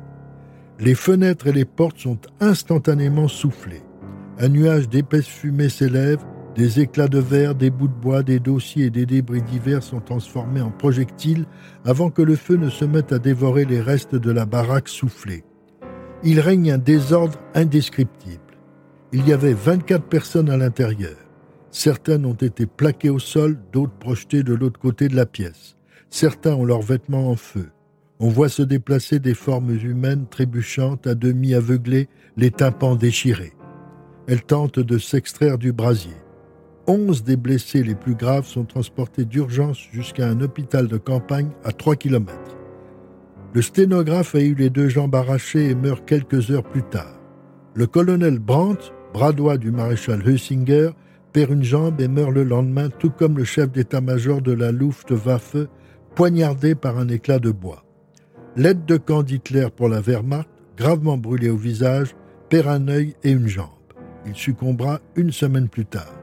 Les 0.79 0.93
fenêtres 0.93 1.47
et 1.47 1.51
les 1.51 1.65
portes 1.65 1.97
sont 1.97 2.19
instantanément 2.39 3.27
soufflées. 3.27 3.81
Un 4.37 4.49
nuage 4.49 4.89
d'épaisse 4.89 5.25
fumée 5.25 5.69
s'élève, 5.69 6.23
des 6.55 6.81
éclats 6.81 7.07
de 7.07 7.17
verre, 7.17 7.55
des 7.55 7.71
bouts 7.71 7.87
de 7.87 7.93
bois, 7.93 8.21
des 8.21 8.39
dossiers 8.39 8.85
et 8.85 8.89
des 8.91 9.07
débris 9.07 9.41
divers 9.41 9.81
sont 9.81 10.01
transformés 10.01 10.61
en 10.61 10.69
projectiles 10.69 11.47
avant 11.83 12.11
que 12.11 12.21
le 12.21 12.35
feu 12.35 12.57
ne 12.57 12.69
se 12.69 12.85
mette 12.85 13.11
à 13.11 13.17
dévorer 13.17 13.65
les 13.65 13.81
restes 13.81 14.13
de 14.13 14.29
la 14.29 14.45
baraque 14.45 14.87
soufflée. 14.87 15.43
Il 16.23 16.39
règne 16.41 16.73
un 16.73 16.77
désordre 16.77 17.39
indescriptible. 17.55 18.59
Il 19.13 19.27
y 19.27 19.33
avait 19.33 19.53
24 19.53 20.03
personnes 20.03 20.51
à 20.51 20.57
l'intérieur. 20.57 21.26
Certaines 21.71 22.25
ont 22.25 22.33
été 22.33 22.65
plaquées 22.65 23.09
au 23.09 23.19
sol, 23.19 23.57
d'autres 23.71 23.97
projetées 23.99 24.43
de 24.43 24.53
l'autre 24.53 24.79
côté 24.79 25.07
de 25.07 25.15
la 25.15 25.25
pièce. 25.25 25.75
Certains 26.09 26.55
ont 26.55 26.65
leurs 26.65 26.81
vêtements 26.81 27.29
en 27.29 27.35
feu. 27.35 27.69
On 28.19 28.29
voit 28.29 28.49
se 28.49 28.63
déplacer 28.63 29.19
des 29.19 29.35
formes 29.35 29.71
humaines 29.71 30.25
trébuchantes, 30.29 31.05
à 31.05 31.13
demi 31.13 31.53
aveuglées, 31.53 32.07
les 32.35 32.49
tympans 32.49 32.95
déchirés. 32.95 33.53
Elles 34.27 34.43
tentent 34.43 34.79
de 34.79 34.97
s'extraire 34.97 35.57
du 35.57 35.71
brasier. 35.71 36.15
Onze 36.87 37.23
des 37.23 37.35
blessés 37.35 37.83
les 37.83 37.95
plus 37.95 38.15
graves 38.15 38.47
sont 38.47 38.63
transportés 38.63 39.25
d'urgence 39.25 39.77
jusqu'à 39.91 40.27
un 40.27 40.41
hôpital 40.41 40.87
de 40.87 40.97
campagne 40.97 41.49
à 41.63 41.73
3 41.73 41.97
km. 41.97 42.33
Le 43.53 43.61
sténographe 43.61 44.35
a 44.35 44.39
eu 44.39 44.55
les 44.55 44.69
deux 44.69 44.87
jambes 44.87 45.15
arrachées 45.15 45.69
et 45.69 45.75
meurt 45.75 46.05
quelques 46.05 46.49
heures 46.49 46.63
plus 46.63 46.83
tard. 46.83 47.19
Le 47.73 47.87
colonel 47.87 48.39
Brandt, 48.39 48.93
bras 49.13 49.33
droit 49.33 49.57
du 49.57 49.71
maréchal 49.71 50.21
Heusinger, 50.25 50.91
perd 51.33 51.51
une 51.51 51.63
jambe 51.63 52.01
et 52.01 52.07
meurt 52.07 52.31
le 52.31 52.43
lendemain, 52.43 52.89
tout 52.89 53.09
comme 53.09 53.37
le 53.37 53.43
chef 53.43 53.71
d'état-major 53.71 54.41
de 54.41 54.51
la 54.51 54.71
Luftwaffe, 54.71 55.57
poignardé 56.15 56.75
par 56.75 56.97
un 56.97 57.07
éclat 57.09 57.39
de 57.39 57.51
bois. 57.51 57.83
L'aide 58.55 58.85
de 58.85 58.97
camp 58.97 59.23
d'Hitler 59.23 59.67
pour 59.75 59.87
la 59.87 60.01
Wehrmacht, 60.01 60.49
gravement 60.77 61.17
brûlé 61.17 61.49
au 61.49 61.57
visage, 61.57 62.15
perd 62.49 62.67
un 62.67 62.87
œil 62.87 63.15
et 63.23 63.31
une 63.31 63.47
jambe. 63.47 63.69
Il 64.25 64.35
succombera 64.35 64.99
une 65.15 65.31
semaine 65.31 65.69
plus 65.69 65.85
tard. 65.85 66.13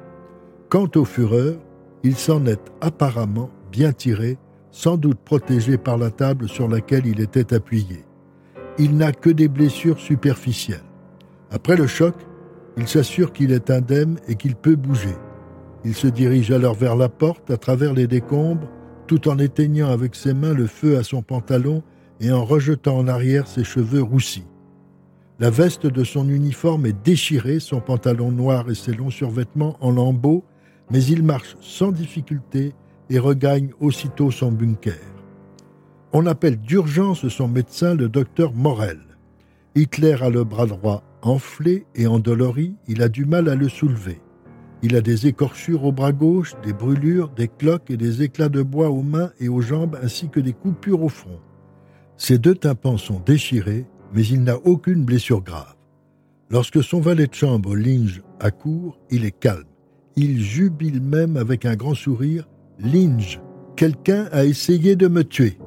Quant 0.69 0.91
au 0.97 1.05
Führer, 1.05 1.59
il 2.03 2.17
s'en 2.17 2.45
est 2.47 2.73
apparemment 2.81 3.51
bien 3.71 3.93
tiré, 3.93 4.37
sans 4.71 4.97
doute 4.97 5.19
protégé 5.25 5.79
par 5.79 5.97
la 5.97 6.11
table 6.11 6.49
sur 6.49 6.69
laquelle 6.69 7.07
il 7.07 7.21
était 7.21 7.55
appuyé. 7.55 8.05
Il 8.79 8.97
n'a 8.97 9.13
que 9.13 9.31
des 9.31 9.49
blessures 9.49 10.01
superficielles. 10.01 10.83
Après 11.51 11.77
le 11.77 11.87
choc, 11.87 12.15
il 12.77 12.89
s'assure 12.89 13.33
qu'il 13.33 13.53
est 13.53 13.71
indemne 13.71 14.19
et 14.29 14.35
qu'il 14.35 14.57
peut 14.57 14.77
bouger. 14.77 15.15
Il 15.85 15.95
se 15.95 16.07
dirige 16.07 16.51
alors 16.51 16.75
vers 16.75 16.97
la 16.97 17.09
porte 17.09 17.51
à 17.51 17.57
travers 17.57 17.93
les 17.93 18.07
décombres, 18.07 18.69
tout 19.07 19.29
en 19.29 19.39
éteignant 19.39 19.91
avec 19.91 20.15
ses 20.15 20.35
mains 20.35 20.55
le 20.55 20.67
feu 20.67 20.99
à 20.99 21.03
son 21.03 21.23
pantalon 21.23 21.83
et 22.21 22.33
en 22.33 22.45
rejetant 22.45 22.97
en 22.97 23.07
arrière 23.07 23.47
ses 23.47 23.65
cheveux 23.65 24.03
roussis. 24.03 24.47
La 25.41 25.51
veste 25.51 25.87
de 25.87 26.05
son 26.05 26.29
uniforme 26.29 26.87
est 26.87 27.05
déchirée, 27.05 27.61
son 27.61 27.81
pantalon 27.81 28.31
noir 28.31 28.71
et 28.71 28.75
ses 28.75 28.93
longs 28.93 29.11
survêtements 29.11 29.77
en 29.81 29.91
lambeaux, 29.91 30.45
mais 30.91 31.03
il 31.05 31.23
marche 31.23 31.57
sans 31.61 31.93
difficulté 31.93 32.73
et 33.11 33.19
regagne 33.19 33.71
aussitôt 33.81 34.31
son 34.31 34.53
bunker. 34.53 34.95
On 36.13 36.27
appelle 36.27 36.57
d'urgence 36.57 37.29
son 37.29 37.49
médecin 37.49 37.95
le 37.95 38.09
docteur 38.09 38.55
Morel. 38.55 39.01
Hitler 39.75 40.17
a 40.23 40.31
le 40.31 40.45
bras 40.45 40.67
droit 40.67 41.03
enflé 41.25 41.87
et 41.95 42.07
endolori, 42.07 42.77
il 42.87 43.03
a 43.03 43.09
du 43.09 43.25
mal 43.25 43.49
à 43.49 43.55
le 43.55 43.69
soulever. 43.69 44.21
Il 44.83 44.97
a 44.97 45.01
des 45.01 45.27
écorchures 45.27 45.85
au 45.85 45.93
bras 45.93 46.13
gauche, 46.13 46.55
des 46.63 46.75
brûlures, 46.75 47.31
des 47.31 47.49
cloques 47.49 47.91
et 47.91 47.97
des 47.97 48.23
éclats 48.23 48.51
de 48.51 48.63
bois 48.63 48.91
aux 48.91 49.03
mains 49.03 49.31
et 49.41 49.49
aux 49.49 49.63
jambes 49.63 49.99
ainsi 50.03 50.29
que 50.29 50.41
des 50.41 50.53
coupures 50.53 51.03
au 51.03 51.09
front. 51.09 51.41
Ses 52.19 52.39
deux 52.39 52.55
tympans 52.55 52.99
sont 52.99 53.21
déchirés, 53.25 53.87
mais 54.13 54.25
il 54.27 54.43
n'a 54.45 54.59
aucune 54.59 55.05
blessure 55.05 55.43
grave. 55.43 55.75
Lorsque 56.51 56.85
son 56.85 57.01
valet 57.01 57.27
de 57.27 57.35
chambre 57.35 57.75
linge 57.75 58.23
accourt, 58.39 59.01
il 59.11 59.25
est 59.25 59.37
calme. 59.37 59.65
Il 60.17 60.41
jubile 60.41 61.01
même 61.01 61.37
avec 61.37 61.65
un 61.65 61.75
grand 61.75 61.95
sourire. 61.95 62.47
Linge, 62.79 63.41
quelqu'un 63.77 64.29
a 64.31 64.45
essayé 64.45 64.95
de 64.95 65.09
me 65.09 65.25
tuer. 65.25 65.59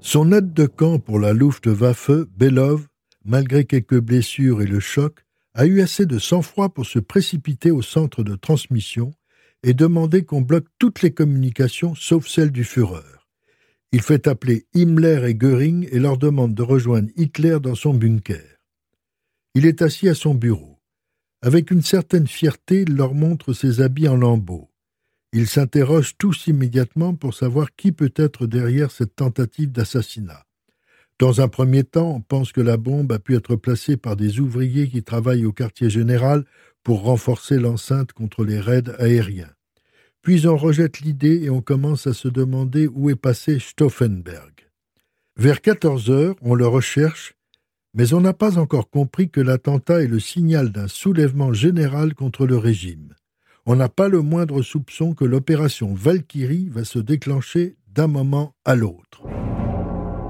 Son 0.00 0.32
aide 0.32 0.52
de 0.52 0.66
camp 0.66 1.00
pour 1.00 1.18
la 1.18 1.32
Luftwaffe, 1.32 2.10
Belov, 2.36 2.86
malgré 3.24 3.64
quelques 3.64 3.98
blessures 3.98 4.62
et 4.62 4.66
le 4.66 4.80
choc, 4.80 5.24
a 5.54 5.66
eu 5.66 5.80
assez 5.80 6.06
de 6.06 6.18
sang-froid 6.18 6.68
pour 6.68 6.86
se 6.86 7.00
précipiter 7.00 7.72
au 7.72 7.82
centre 7.82 8.22
de 8.22 8.36
transmission 8.36 9.12
et 9.64 9.74
demander 9.74 10.24
qu'on 10.24 10.40
bloque 10.40 10.68
toutes 10.78 11.02
les 11.02 11.12
communications 11.12 11.96
sauf 11.96 12.28
celles 12.28 12.52
du 12.52 12.62
Führer. 12.62 13.18
Il 13.90 14.02
fait 14.02 14.28
appeler 14.28 14.66
Himmler 14.74 15.28
et 15.28 15.34
Göring 15.34 15.88
et 15.90 15.98
leur 15.98 16.16
demande 16.16 16.54
de 16.54 16.62
rejoindre 16.62 17.08
Hitler 17.16 17.58
dans 17.60 17.74
son 17.74 17.92
bunker. 17.92 18.58
Il 19.54 19.66
est 19.66 19.82
assis 19.82 20.08
à 20.08 20.14
son 20.14 20.34
bureau. 20.34 20.78
Avec 21.42 21.70
une 21.72 21.82
certaine 21.82 22.28
fierté, 22.28 22.82
il 22.82 22.94
leur 22.94 23.14
montre 23.14 23.52
ses 23.52 23.80
habits 23.80 24.08
en 24.08 24.16
lambeaux. 24.16 24.70
Ils 25.32 25.46
s'interrogent 25.46 26.16
tous 26.16 26.46
immédiatement 26.46 27.14
pour 27.14 27.34
savoir 27.34 27.74
qui 27.76 27.92
peut 27.92 28.12
être 28.16 28.46
derrière 28.46 28.90
cette 28.90 29.14
tentative 29.14 29.70
d'assassinat. 29.70 30.44
Dans 31.18 31.40
un 31.40 31.48
premier 31.48 31.84
temps, 31.84 32.14
on 32.14 32.20
pense 32.20 32.52
que 32.52 32.60
la 32.60 32.76
bombe 32.76 33.12
a 33.12 33.18
pu 33.18 33.36
être 33.36 33.56
placée 33.56 33.96
par 33.96 34.16
des 34.16 34.40
ouvriers 34.40 34.88
qui 34.88 35.02
travaillent 35.02 35.44
au 35.44 35.52
quartier 35.52 35.90
général 35.90 36.44
pour 36.82 37.02
renforcer 37.02 37.58
l'enceinte 37.58 38.12
contre 38.12 38.44
les 38.44 38.60
raids 38.60 38.88
aériens. 38.98 39.50
Puis 40.22 40.46
on 40.46 40.56
rejette 40.56 41.00
l'idée 41.00 41.42
et 41.42 41.50
on 41.50 41.60
commence 41.60 42.06
à 42.06 42.14
se 42.14 42.28
demander 42.28 42.86
où 42.86 43.10
est 43.10 43.16
passé 43.16 43.58
Stauffenberg. 43.58 44.52
Vers 45.36 45.60
14 45.60 46.10
heures, 46.10 46.36
on 46.40 46.54
le 46.54 46.66
recherche, 46.66 47.34
mais 47.94 48.14
on 48.14 48.20
n'a 48.20 48.32
pas 48.32 48.58
encore 48.58 48.88
compris 48.88 49.28
que 49.28 49.40
l'attentat 49.40 50.02
est 50.02 50.08
le 50.08 50.20
signal 50.20 50.70
d'un 50.70 50.88
soulèvement 50.88 51.52
général 51.52 52.14
contre 52.14 52.46
le 52.46 52.56
régime. 52.56 53.14
On 53.70 53.76
n'a 53.76 53.90
pas 53.90 54.08
le 54.08 54.22
moindre 54.22 54.62
soupçon 54.62 55.12
que 55.12 55.26
l'opération 55.26 55.92
Valkyrie 55.92 56.70
va 56.70 56.84
se 56.84 56.98
déclencher 56.98 57.76
d'un 57.94 58.06
moment 58.06 58.54
à 58.64 58.74
l'autre. 58.74 59.24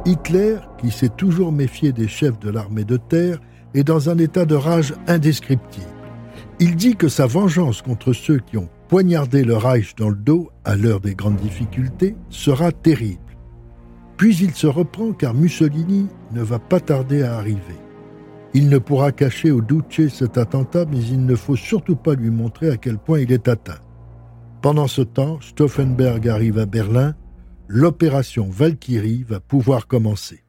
Hitler, 0.05 0.57
qui 0.81 0.91
s'est 0.91 1.13
toujours 1.17 1.53
méfié 1.53 1.93
des 1.93 2.09
chefs 2.09 2.41
de 2.41 2.51
l'armée 2.51 2.83
de 2.83 2.97
terre, 2.97 3.39
est 3.75 3.85
dans 3.85 4.11
un 4.11 4.19
état 4.19 4.45
de 4.45 4.57
rage 4.57 4.93
indescriptible. 5.07 5.87
Il 6.59 6.75
dit 6.75 6.97
que 6.97 7.07
sa 7.07 7.29
vengeance 7.29 7.81
contre 7.81 8.13
ceux 8.13 8.41
qui 8.41 8.57
ont 8.57 8.69
poignardé 8.89 9.45
le 9.45 9.57
Reich 9.57 9.95
dans 9.95 10.09
le 10.09 10.17
dos 10.17 10.51
à 10.65 10.75
l'heure 10.75 11.01
des 11.01 11.15
grandes 11.15 11.37
difficultés 11.37 12.17
sera 12.31 12.73
terrible. 12.73 13.21
Puis 14.17 14.37
il 14.39 14.53
se 14.53 14.67
reprend 14.67 15.13
car 15.13 15.35
Mussolini 15.35 16.09
ne 16.33 16.43
va 16.43 16.59
pas 16.59 16.81
tarder 16.81 17.23
à 17.23 17.37
arriver. 17.37 17.88
Il 18.55 18.69
ne 18.69 18.79
pourra 18.79 19.13
cacher 19.13 19.51
au 19.51 19.61
Duce 19.61 20.09
cet 20.09 20.39
attentat, 20.39 20.87
mais 20.91 21.03
il 21.03 21.25
ne 21.25 21.35
faut 21.35 21.57
surtout 21.57 21.97
pas 21.97 22.15
lui 22.15 22.31
montrer 22.31 22.71
à 22.71 22.77
quel 22.77 22.99
point 22.99 23.21
il 23.21 23.33
est 23.33 23.49
atteint. 23.49 23.81
Pendant 24.63 24.89
ce 24.89 25.03
temps, 25.03 25.39
Stauffenberg 25.41 26.29
arrive 26.29 26.59
à 26.59 26.67
Berlin 26.67 27.15
l'opération 27.69 28.49
Valkyrie 28.51 29.25
va 29.29 29.41
pouvoir 29.41 29.87
commencer. 29.87 30.43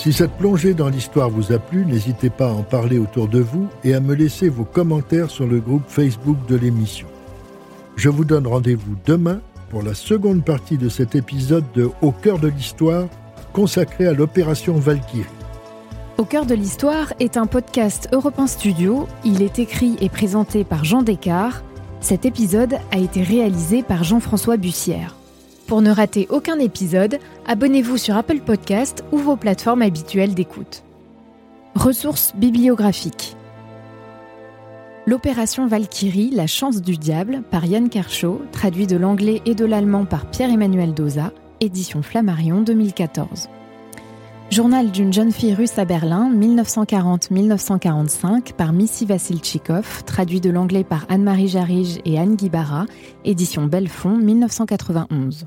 Si 0.00 0.14
cette 0.14 0.32
plongée 0.38 0.72
dans 0.72 0.88
l'histoire 0.88 1.28
vous 1.28 1.52
a 1.52 1.58
plu, 1.58 1.84
n'hésitez 1.84 2.30
pas 2.30 2.48
à 2.48 2.54
en 2.54 2.62
parler 2.62 2.98
autour 2.98 3.28
de 3.28 3.40
vous 3.40 3.68
et 3.84 3.92
à 3.92 4.00
me 4.00 4.14
laisser 4.14 4.48
vos 4.48 4.64
commentaires 4.64 5.28
sur 5.28 5.46
le 5.46 5.60
groupe 5.60 5.82
Facebook 5.88 6.38
de 6.48 6.56
l'émission. 6.56 7.06
Je 7.96 8.08
vous 8.08 8.24
donne 8.24 8.46
rendez-vous 8.46 8.96
demain 9.04 9.42
pour 9.68 9.82
la 9.82 9.92
seconde 9.92 10.42
partie 10.42 10.78
de 10.78 10.88
cet 10.88 11.16
épisode 11.16 11.66
de 11.74 11.90
Au 12.00 12.12
cœur 12.12 12.38
de 12.38 12.48
l'histoire 12.48 13.08
consacré 13.52 14.06
à 14.06 14.14
l'opération 14.14 14.78
Valkyrie. 14.78 15.26
Au 16.16 16.24
cœur 16.24 16.46
de 16.46 16.54
l'histoire 16.54 17.12
est 17.20 17.36
un 17.36 17.46
podcast 17.46 18.08
Europe 18.10 18.40
Studio. 18.46 19.06
Il 19.26 19.42
est 19.42 19.58
écrit 19.58 19.98
et 20.00 20.08
présenté 20.08 20.64
par 20.64 20.82
Jean 20.82 21.02
Descartes. 21.02 21.62
Cet 22.00 22.24
épisode 22.24 22.78
a 22.90 22.96
été 22.96 23.22
réalisé 23.22 23.82
par 23.82 24.02
Jean-François 24.02 24.56
Bussière. 24.56 25.14
Pour 25.70 25.80
ne 25.82 25.90
rater 25.92 26.26
aucun 26.30 26.58
épisode, 26.58 27.20
abonnez-vous 27.46 27.96
sur 27.96 28.16
Apple 28.16 28.40
Podcast 28.40 29.04
ou 29.12 29.18
vos 29.18 29.36
plateformes 29.36 29.82
habituelles 29.82 30.34
d'écoute. 30.34 30.82
Ressources 31.76 32.34
bibliographiques. 32.34 33.36
L'opération 35.06 35.68
Valkyrie, 35.68 36.30
La 36.32 36.48
chance 36.48 36.82
du 36.82 36.96
diable, 36.96 37.44
par 37.52 37.66
Yann 37.66 37.88
Kershaw, 37.88 38.42
traduit 38.50 38.88
de 38.88 38.96
l'anglais 38.96 39.42
et 39.46 39.54
de 39.54 39.64
l'allemand 39.64 40.06
par 40.06 40.26
Pierre-Emmanuel 40.26 40.92
Doza, 40.92 41.32
édition 41.60 42.02
Flammarion 42.02 42.62
2014. 42.62 43.48
Journal 44.50 44.90
d'une 44.90 45.12
jeune 45.12 45.30
fille 45.30 45.54
russe 45.54 45.78
à 45.78 45.84
Berlin, 45.84 46.32
1940-1945, 46.34 48.54
par 48.54 48.72
Missy 48.72 49.06
Vassilchikov, 49.06 50.02
traduit 50.02 50.40
de 50.40 50.50
l'anglais 50.50 50.82
par 50.82 51.06
Anne-Marie 51.08 51.46
Jarige 51.46 52.00
et 52.04 52.18
Anne 52.18 52.34
Guibara, 52.34 52.86
édition 53.24 53.66
Belfond, 53.66 54.16
1991. 54.16 55.46